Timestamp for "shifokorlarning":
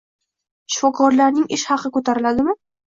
0.77-1.47